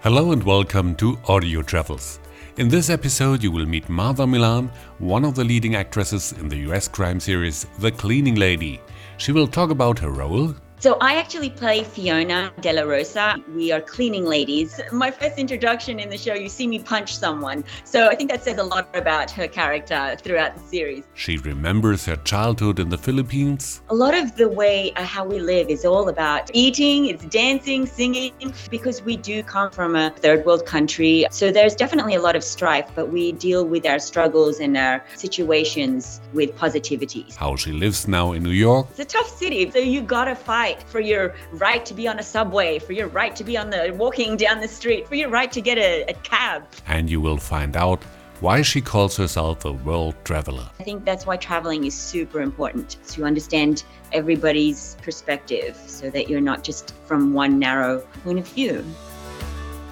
[0.00, 2.20] Hello and welcome to Audio Travels.
[2.56, 6.58] In this episode, you will meet Martha Millan, one of the leading actresses in the
[6.68, 8.80] US crime series The Cleaning Lady.
[9.16, 13.36] She will talk about her role, so I actually play Fiona De La Rosa.
[13.52, 14.80] We are cleaning ladies.
[14.92, 17.64] My first introduction in the show, you see me punch someone.
[17.82, 21.02] So I think that says a lot about her character throughout the series.
[21.14, 23.82] She remembers her childhood in the Philippines.
[23.88, 27.84] A lot of the way uh, how we live is all about eating, it's dancing,
[27.84, 28.32] singing,
[28.70, 31.26] because we do come from a third world country.
[31.32, 35.04] So there's definitely a lot of strife, but we deal with our struggles and our
[35.16, 37.26] situations with positivity.
[37.36, 38.86] How she lives now in New York.
[38.90, 42.18] It's a tough city, so you gotta fight fight for your right to be on
[42.18, 45.30] a subway, for your right to be on the walking down the street, for your
[45.30, 46.62] right to get a, a cab.
[46.86, 48.02] And you will find out
[48.40, 50.68] why she calls herself a world traveler.
[50.78, 56.40] I think that's why traveling is super important to understand everybody's perspective so that you're
[56.40, 58.84] not just from one narrow point of view.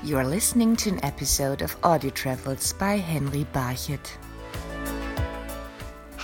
[0.05, 4.07] You are listening to an episode of Audio Travels by Henry Barchet.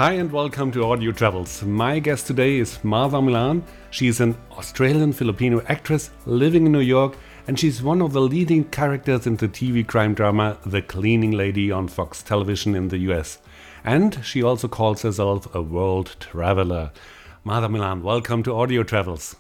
[0.03, 1.63] Hi and welcome to Audio Travels.
[1.63, 3.63] My guest today is Martha Millan.
[3.93, 8.21] She is an Australian Filipino actress living in New York and she's one of the
[8.21, 12.99] leading characters in the TV crime drama The Cleaning Lady on Fox television in the
[13.13, 13.39] US.
[13.85, 16.91] And she also calls herself a world traveler.
[17.45, 19.37] Martha Millan, welcome to Audio Travels.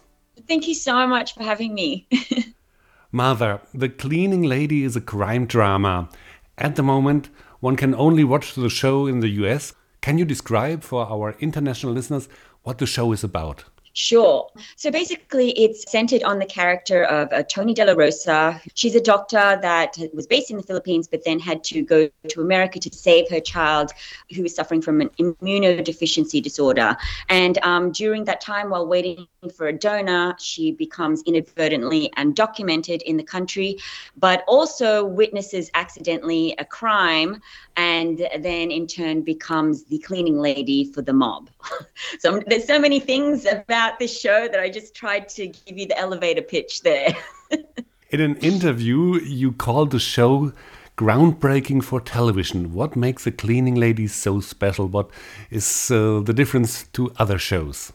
[0.46, 2.06] Thank you so much for having me.
[3.10, 6.08] Martha, The Cleaning Lady is a crime drama.
[6.56, 10.82] At the moment, one can only watch the show in the US can you describe
[10.82, 12.28] for our international listeners
[12.64, 13.64] what the show is about?
[13.94, 14.48] Sure.
[14.76, 18.60] So basically, it's centered on the character of uh, Thony De La Rosa.
[18.74, 22.40] She's a doctor that was based in the Philippines, but then had to go to
[22.40, 23.92] America to save her child
[24.34, 26.96] who was suffering from an immunodeficiency disorder.
[27.28, 33.18] And um, during that time, while waiting for a donor, she becomes inadvertently undocumented in
[33.18, 33.78] the country,
[34.16, 37.42] but also witnesses accidentally a crime
[37.76, 41.50] and then in turn becomes the cleaning lady for the mob.
[42.18, 45.86] so there's so many things about this show that I just tried to give you
[45.86, 47.14] the elevator pitch there.
[48.10, 50.52] in an interview, you called the show
[50.96, 52.74] groundbreaking for television.
[52.74, 54.86] What makes the cleaning lady so special?
[54.86, 55.10] What
[55.50, 57.92] is uh, the difference to other shows?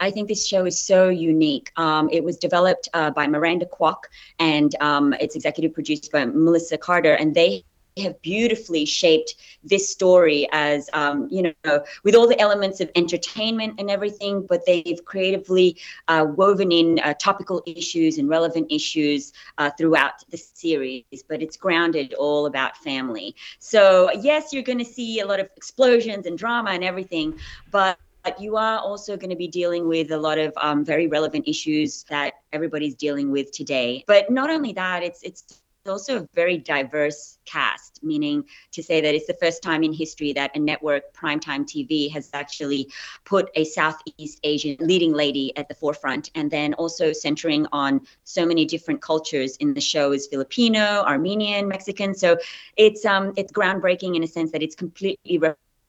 [0.00, 1.70] I think this show is so unique.
[1.76, 4.04] Um, it was developed uh, by Miranda Kwok
[4.38, 7.64] and um, it's executive produced by Melissa Carter, and they
[8.02, 13.74] have beautifully shaped this story as um, you know with all the elements of entertainment
[13.78, 15.76] and everything but they've creatively
[16.08, 21.56] uh, woven in uh, topical issues and relevant issues uh, throughout the series but it's
[21.56, 26.36] grounded all about family so yes you're going to see a lot of explosions and
[26.36, 27.38] drama and everything
[27.70, 31.06] but but you are also going to be dealing with a lot of um, very
[31.06, 34.02] relevant issues that everybody's dealing with today.
[34.06, 39.14] But not only that, it's it's also a very diverse cast, meaning to say that
[39.14, 42.90] it's the first time in history that a network primetime TV has actually
[43.24, 48.46] put a Southeast Asian leading lady at the forefront, and then also centering on so
[48.46, 52.14] many different cultures in the show is Filipino, Armenian, Mexican.
[52.14, 52.36] So
[52.76, 55.38] it's um it's groundbreaking in a sense that it's completely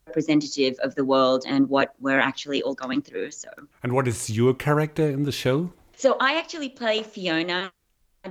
[0.08, 3.32] representative of the world and what we're actually all going through.
[3.32, 3.50] So.
[3.84, 5.72] And what is your character in the show?
[5.96, 7.72] So I actually play Fiona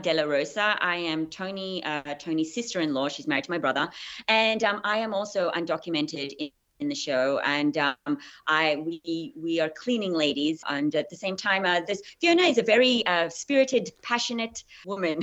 [0.00, 0.76] De La Rosa.
[0.80, 3.08] I am Thony, uh, Thony's sister-in-law.
[3.08, 3.88] She's married to my brother,
[4.28, 6.50] and um, I am also undocumented in,
[6.80, 7.40] in the show.
[7.44, 12.02] And um, I we we are cleaning ladies, and at the same time, uh, this
[12.20, 15.20] Fiona is a very uh, spirited, passionate woman.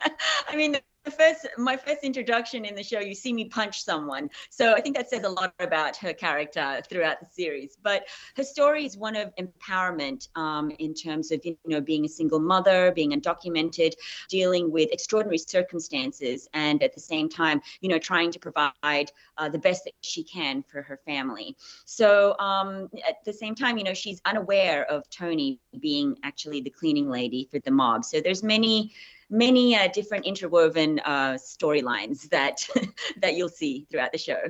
[0.48, 4.30] I mean, the first my first introduction in the show you see me punch someone.
[4.50, 7.76] So i think that says a lot about her character throughout the series.
[7.82, 12.08] But her story is one of empowerment um, in terms of you know being a
[12.08, 13.92] single mother being undocumented
[14.28, 19.48] dealing with extraordinary circumstances and at the same time you know trying to provide uh,
[19.48, 21.56] the best that she can for her family.
[21.84, 26.70] So um, at the same time you know she's unaware of tony being actually the
[26.70, 28.04] cleaning lady for the mob.
[28.04, 28.92] So there's many
[29.32, 32.68] many uh, different interwoven uh, storylines that
[33.20, 34.40] that you'll see throughout the show.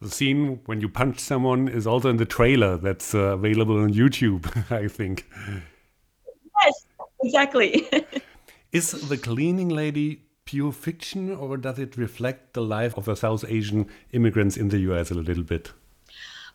[0.00, 3.92] The scene when you punch someone is also in the trailer that's uh, available on
[3.92, 5.26] YouTube, I think.
[6.62, 6.86] Yes,
[7.22, 7.88] exactly.
[8.72, 13.44] is the cleaning lady pure fiction or does it reflect the life of the South
[13.48, 15.72] Asian immigrants in the US a little bit?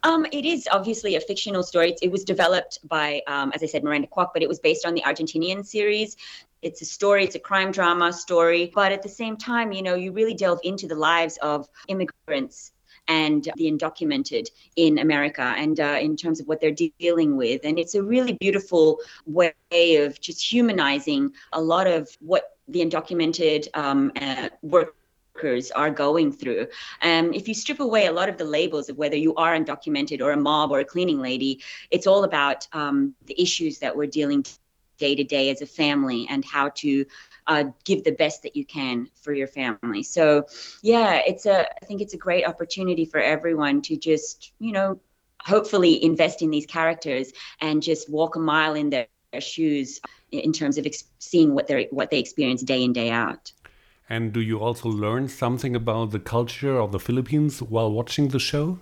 [0.04, 1.96] Um, it is obviously a fictional story.
[2.02, 4.94] It was developed by, um, as I said, Miranda Kwok, but it was based on
[4.94, 6.18] the Argentinian series.
[6.62, 9.96] It's a story, it's a crime drama story, but at the same time, you know,
[9.96, 12.72] you really delve into the lives of immigrants
[13.08, 17.62] and the undocumented in America and uh, in terms of what they're dealing with.
[17.64, 19.54] And it's a really beautiful way
[19.98, 24.94] of just humanizing a lot of what the undocumented um, uh, workers
[25.76, 26.68] are going through.
[27.02, 30.22] Um, if you strip away a lot of the labels of whether you are undocumented
[30.22, 34.08] or a mob or a cleaning lady, it's all about um, the issues that we're
[34.08, 34.46] dealing
[34.98, 37.06] day to day as a family and how to
[37.48, 40.04] uh, give the best that you can for your family.
[40.04, 40.46] So,
[40.84, 45.00] yeah, it's a I think it's a great opportunity for everyone to just you know
[45.44, 50.00] hopefully invest in these characters and just walk a mile in their, their shoes
[50.32, 53.52] in terms of ex- seeing what they what they experience day in day out.
[54.12, 58.40] And do you also learn something about the culture of the Philippines while watching the
[58.40, 58.78] show?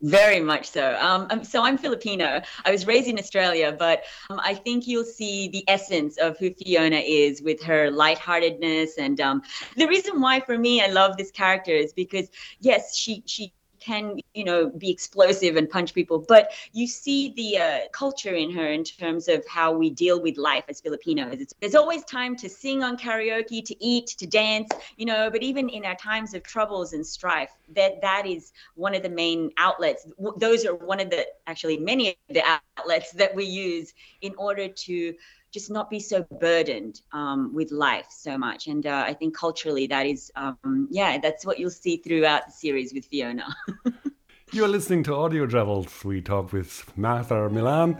[0.00, 0.96] Very much so.
[1.00, 2.42] Um, so I'm Filipino.
[2.64, 6.52] I was raised in Australia, but um, I think you'll see the essence of who
[6.52, 8.98] Fiona is with her lightheartedness.
[8.98, 9.42] And um,
[9.76, 13.52] the reason why, for me, I love this character is because yes, she she
[13.84, 18.50] can you know be explosive and punch people but you see the uh, culture in
[18.50, 21.40] her in terms of how we deal with life as filipinos.
[21.40, 25.42] It's, there's always time to sing on karaoke to eat to dance you know but
[25.42, 29.50] even in our times of troubles and strife that that is one of the main
[29.56, 30.06] outlets.
[30.36, 32.42] Those are one of the actually many of the
[32.78, 35.14] outlets that we use in order to
[35.52, 38.66] just not be so burdened um, with life so much.
[38.66, 42.52] And uh, I think culturally, that is, um, yeah, that's what you'll see throughout the
[42.52, 43.46] series with Fiona.
[44.52, 46.04] You're listening to Audio Travels.
[46.04, 47.96] We talk with Martha Millan,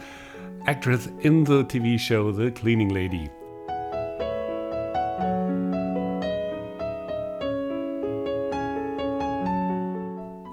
[0.66, 3.30] actress in the TV show The Cleaning Lady.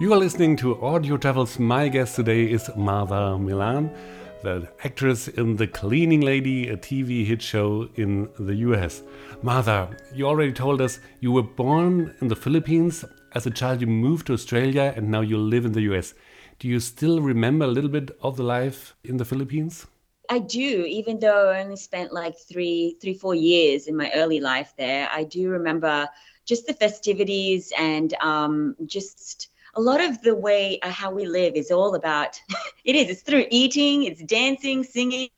[0.01, 1.60] You are listening to Audio Travels.
[1.60, 3.94] My guest today is Martha Millan
[4.41, 9.03] the actress in The Cleaning Lady, a TV hit show in the US.
[9.41, 13.03] Martha, you already told us you were born in the Philippines.
[13.33, 16.13] As a child, you moved to Australia and now you live in the US.
[16.59, 19.88] Do you still remember a little bit of the life in the Philippines?
[20.30, 24.39] I do, even though I only spent like three, three, four years in my early
[24.39, 25.09] life there.
[25.12, 26.07] I do remember
[26.45, 31.56] just the festivities and um, just a lot of the way uh, how we live
[31.56, 32.39] is all about
[32.85, 33.09] it is.
[33.09, 35.29] It's through eating it's dancing singing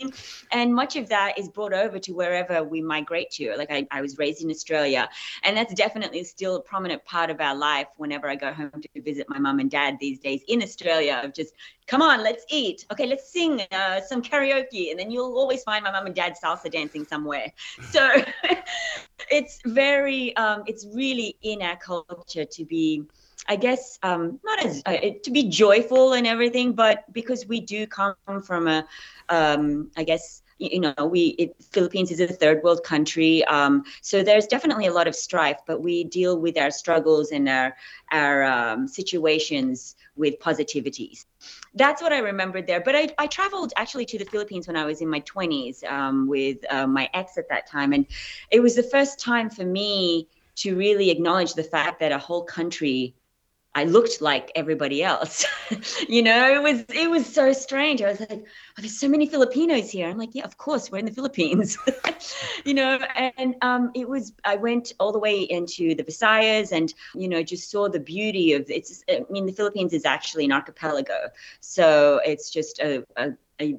[0.51, 3.55] and much of that is brought over to wherever we migrate to.
[3.57, 5.09] Like I, I was raised in australia
[5.43, 9.01] and that's definitely still a prominent part of our life whenever i go home to
[9.01, 11.53] visit my mum and dad these days in australia of just
[11.88, 12.85] come on let's eat.
[12.91, 16.35] Okay let's sing uh, some karaoke and then you'll always find my mum and dad
[16.41, 17.51] salsa dancing somewhere.
[17.89, 18.09] So
[19.29, 23.03] it's very um, it's really in our culture to be
[23.47, 27.88] I guess um, not as uh, to be joyful and everything, but because we do
[27.88, 28.85] come from a,
[29.29, 34.23] um, I guess you know, we it, Philippines is a third world country, um, so
[34.23, 37.75] there's definitely a lot of strife, but we deal with our struggles and our
[38.11, 41.25] our um, situations with positivities.
[41.73, 42.81] That's what I remembered there.
[42.81, 46.27] But I, I traveled actually to the Philippines when I was in my 20s um,
[46.27, 48.05] with uh, my ex at that time, and
[48.51, 50.27] it was the first time for me
[50.57, 53.15] to really acknowledge the fact that a whole country
[53.73, 55.45] I looked like everybody else.
[56.09, 58.01] you know, it was it was so strange.
[58.01, 58.45] I was like, oh,
[58.77, 60.09] there's so many Filipinos here.
[60.09, 61.77] I'm like, yeah, of course, we're in the Philippines.
[62.65, 63.00] you know,
[63.38, 67.44] and um, it was I went all the way into the Visayas and you know
[67.44, 69.03] just saw the beauty of it's.
[69.09, 71.29] I mean, the Philippines is actually an archipelago,
[71.62, 73.31] so it's just a, a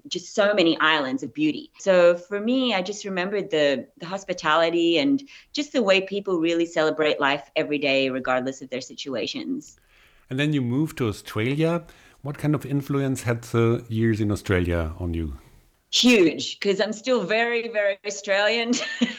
[0.08, 1.70] just so many islands of beauty.
[1.78, 6.66] So for me, I just remembered the the hospitality and just the way people really
[6.66, 9.78] celebrate life every day, regardless of their situations.
[10.30, 11.84] And then you moved to Australia.
[12.22, 15.38] What kind of influence had the years in Australia on you?
[15.92, 18.72] Huge because I'm still very, very Australian,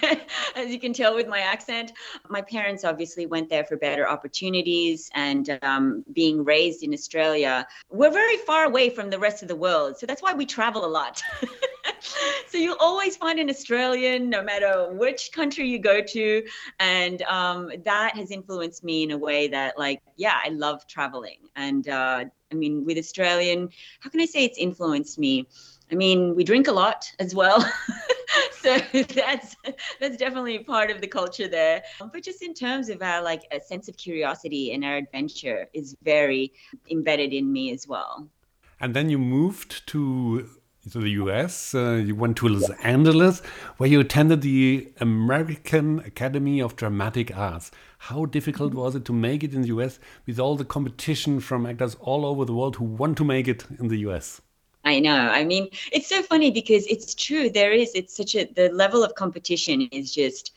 [0.55, 1.93] as you can tell with my accent.
[2.29, 8.11] My parents obviously went there for better opportunities, and um, being raised in Australia, we're
[8.11, 9.97] very far away from the rest of the world.
[9.97, 11.21] So that's why we travel a lot.
[12.47, 16.43] so you'll always find an Australian, no matter which country you go to.
[16.79, 21.37] And um, that has influenced me in a way that, like, yeah, I love traveling.
[21.55, 25.47] And uh, I mean, with Australian, how can I say it's influenced me?
[25.93, 27.61] I mean, we drink a lot as well.
[28.61, 29.55] so that's
[29.99, 31.83] that's definitely part of the culture there.
[31.99, 35.95] But just in terms of our like a sense of curiosity and our adventure is
[36.01, 36.51] very
[36.89, 38.27] embedded in me as well.
[38.79, 40.49] And then you moved to
[40.91, 41.75] to the US.
[41.75, 43.41] Uh, you went to Los Angeles,
[43.77, 47.69] where you attended the American Academy of Dramatic Arts.
[48.09, 48.79] How difficult mm-hmm.
[48.79, 52.25] was it to make it in the US with all the competition from actors all
[52.25, 54.41] over the world who want to make it in the US?
[54.83, 55.15] I know.
[55.15, 57.49] I mean, it's so funny because it's true.
[57.49, 57.91] There is.
[57.95, 60.51] It's such a the level of competition is just.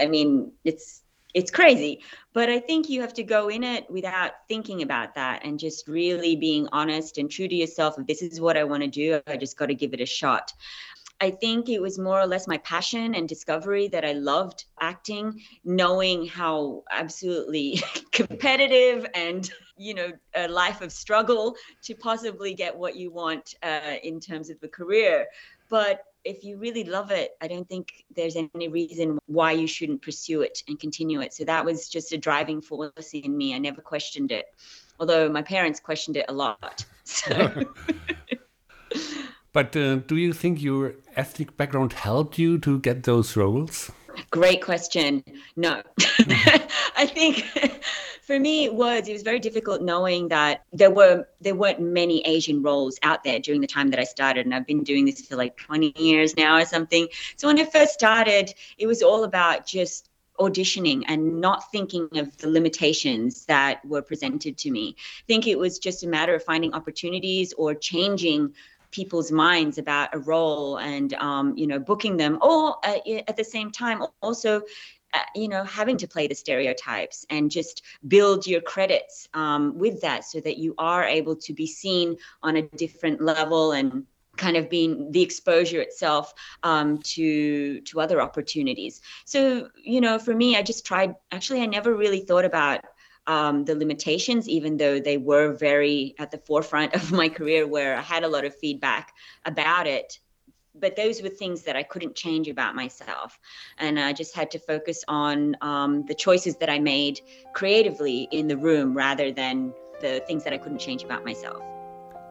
[0.00, 1.02] I mean, it's
[1.34, 2.00] it's crazy.
[2.32, 5.88] But I think you have to go in it without thinking about that and just
[5.88, 7.98] really being honest and true to yourself.
[7.98, 10.06] If this is what I want to do, I just got to give it a
[10.06, 10.52] shot.
[11.20, 15.40] I think it was more or less my passion and discovery that I loved acting,
[15.64, 22.96] knowing how absolutely competitive and you know a life of struggle to possibly get what
[22.96, 25.26] you want uh, in terms of a career.
[25.68, 30.02] But if you really love it, I don't think there's any reason why you shouldn't
[30.02, 31.32] pursue it and continue it.
[31.32, 33.54] So that was just a driving force in me.
[33.54, 34.46] I never questioned it,
[34.98, 36.84] although my parents questioned it a lot.
[37.08, 37.64] So.
[39.54, 43.90] but uh, do you think your ethnic background helped you to get those roles?
[44.30, 45.24] Great question.
[45.56, 45.82] No,
[46.96, 47.46] I think
[48.28, 52.20] for me it was it was very difficult knowing that there were there weren't many
[52.26, 55.26] asian roles out there during the time that i started and i've been doing this
[55.26, 57.08] for like 20 years now or something.
[57.36, 62.36] So when i first started it was all about just auditioning and not thinking of
[62.36, 64.94] the limitations that were presented to me.
[64.98, 68.54] I think it was just a matter of finding opportunities or changing
[68.90, 73.44] people's minds about a role and um, you know booking them or uh, at the
[73.44, 74.62] same time also
[75.14, 80.00] uh, you know having to play the stereotypes and just build your credits um, with
[80.00, 84.56] that so that you are able to be seen on a different level and kind
[84.56, 89.00] of being the exposure itself um, to to other opportunities.
[89.24, 92.84] So you know for me i just tried actually i never really thought about
[93.28, 97.96] um, the limitations, even though they were very at the forefront of my career, where
[97.96, 99.12] I had a lot of feedback
[99.44, 100.18] about it
[100.80, 103.38] but those were things that I couldn't change about myself.
[103.78, 107.20] And I just had to focus on um, the choices that I made
[107.54, 111.62] creatively in the room rather than the things that I couldn't change about myself.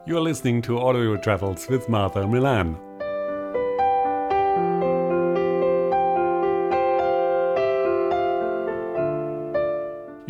[0.06, 2.87] You're listening to Audio Travels with Martha Millan.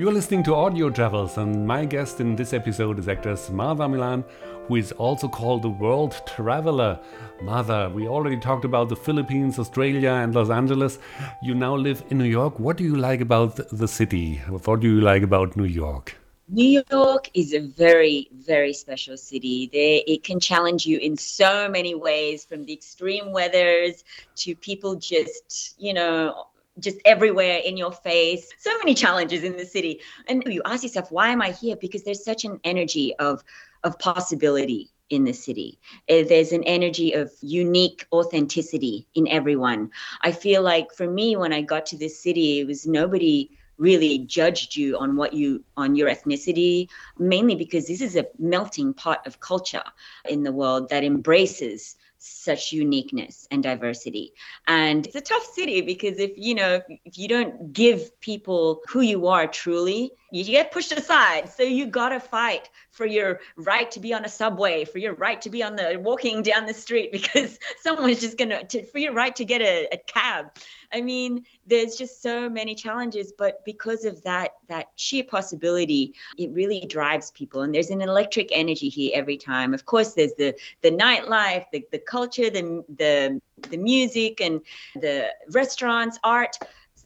[0.08, 4.24] You're listening to Audio Travels, and my guest in this episode is actress Martha Millan,
[4.70, 6.98] who is also called the World Traveler.
[7.42, 11.00] Martha, we already talked about the Philippines, Australia, and Los Angeles.
[11.44, 12.58] You now live in New York.
[12.58, 14.38] What do you like about the city?
[14.48, 16.16] What do you like about New York?
[16.48, 19.70] New York is a very, very special city.
[19.74, 24.06] There, it can challenge you in so many ways, from the extreme weathers
[24.38, 26.48] to people just, you know,
[26.80, 28.50] just everywhere in your face.
[28.58, 30.02] So many challenges in the city.
[30.28, 31.76] And you ask yourself, why am I here?
[31.76, 33.44] Because there's such an energy of
[33.84, 35.80] of possibility in the city.
[36.10, 39.92] Uh, there's an energy of unique authenticity in everyone.
[40.22, 44.20] I feel like for me when I got to this city, it was nobody really
[44.20, 49.26] judged you on what you on your ethnicity mainly because this is a melting pot
[49.28, 49.84] of culture
[50.28, 54.34] in the world that embraces such uniqueness and diversity.
[54.68, 59.02] And it's a tough city because if you know if you don't give people who
[59.02, 61.50] you are truly, you get pushed aside.
[61.50, 65.42] So you gotta fight for your right to be on a subway, for your right
[65.42, 69.14] to be on the walking down the street because someone's just gonna to, for your
[69.14, 70.52] right to get a, a cab.
[70.94, 76.52] I mean, there's just so many challenges, but because of that that sheer possibility, it
[76.52, 77.62] really drives people.
[77.62, 79.74] And there's an electric energy here every time.
[79.74, 84.62] Of course, there's the the nightlife, the the culture, the the the music and
[84.96, 86.58] the restaurants, art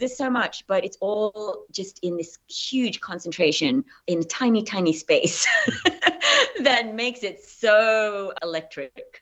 [0.02, 4.92] there's so much, but it's all just in this huge concentration in a tiny, tiny
[4.92, 5.48] space
[6.64, 9.22] that makes it so electric.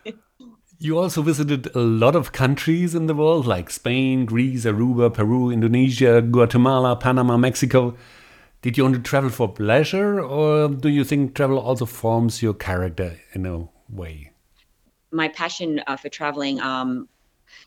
[0.79, 5.51] You also visited a lot of countries in the world like Spain, Greece, Aruba, Peru,
[5.51, 7.95] Indonesia, Guatemala, Panama, Mexico.
[8.62, 13.19] Did you only travel for pleasure, or do you think travel also forms your character
[13.33, 14.28] in a way?
[15.12, 17.08] My passion uh, for traveling um,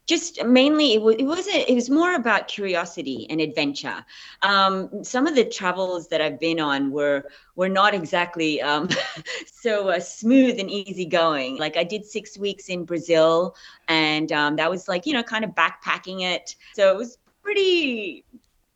[0.07, 4.05] just mainly it, was, it wasn't it was more about curiosity and adventure.
[4.43, 7.25] Um, some of the travels that i've been on were
[7.57, 8.89] were not exactly um,
[9.47, 11.59] so uh, smooth and easygoing.
[11.59, 13.55] Like i did six weeks in brazil
[13.89, 16.57] and um, that was like you know kind of backpacking it.
[16.75, 18.25] So it was pretty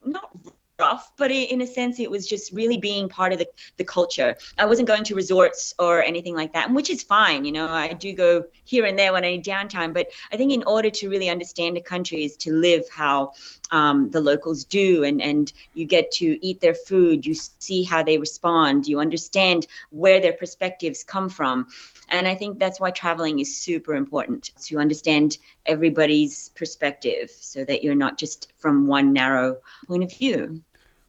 [0.05, 0.31] not
[0.79, 4.37] rough, but in a sense, it was just really being part of the, the culture.
[4.59, 7.45] I wasn't going to resorts or anything like that, which is fine.
[7.45, 9.95] You know, I do go here and there when I need downtime.
[9.95, 13.33] But I think in order to really understand a country is to live how
[13.71, 18.03] um, the locals do, and, and you get to eat their food, you see how
[18.03, 21.69] they respond, you understand where their perspectives come from.
[22.09, 27.83] And I think that's why traveling is super important to understand everybody's perspective so that
[27.83, 29.57] you're not just from one narrow
[29.87, 30.61] point of view.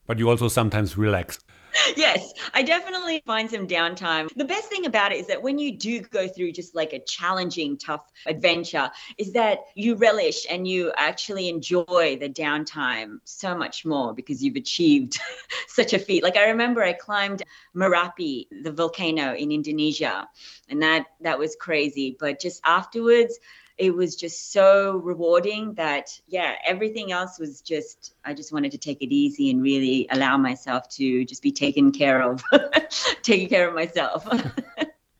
[0.05, 1.39] But you also sometimes relax.
[1.97, 4.29] yes, I definitely find some downtime.
[4.35, 6.99] The best thing about it is that when you do go through just like a
[6.99, 13.85] challenging, tough adventure, is that you relish and you actually enjoy the downtime so much
[13.85, 15.19] more because you've achieved
[15.67, 16.21] such a feat.
[16.21, 17.41] Like I remember I climbed
[17.75, 20.29] Merapi, the volcano in Indonesia,
[20.69, 22.15] and that that was crazy.
[22.19, 23.39] But just afterwards,
[23.77, 28.77] it was just so rewarding that yeah everything else was just i just wanted to
[28.77, 32.43] take it easy and really allow myself to just be taken care of
[33.21, 34.27] taking care of myself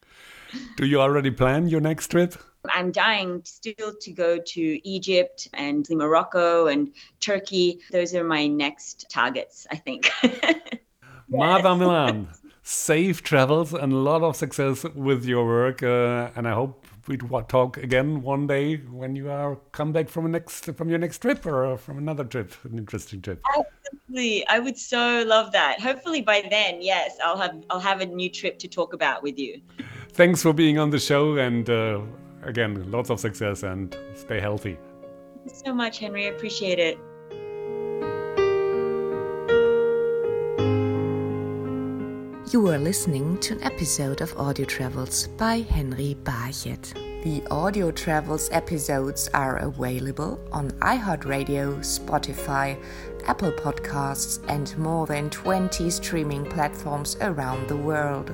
[0.77, 2.35] do you already plan your next trip
[2.73, 7.79] I'm dying still to go to Egypt and Morocco and Turkey.
[7.91, 10.09] Those are my next targets, I think.
[11.29, 12.27] Martha Millan,
[12.63, 15.83] safe travels and a lot of success with your work.
[15.83, 20.25] Uh, and I hope we talk again one day when you are come back from
[20.25, 23.41] a next from your next trip or from another trip, an interesting trip.
[23.55, 25.79] Absolutely, I would so love that.
[25.79, 29.39] Hopefully by then, yes, I'll have I'll have a new trip to talk about with
[29.39, 29.61] you.
[30.13, 32.01] Thanks for being on the show, and uh,
[32.43, 34.77] again, lots of success and stay healthy.
[35.35, 36.25] Thank you so much, Henry.
[36.25, 36.97] I appreciate it.
[42.49, 46.93] You are listening to an episode of Audio Travels by Henry Barchet.
[47.21, 52.81] The Audio Travels episodes are available on iHeartRadio, Spotify,
[53.25, 58.31] Apple Podcasts, and more than 20 streaming platforms around the world.